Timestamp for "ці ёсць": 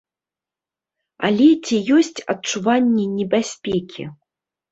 1.65-2.23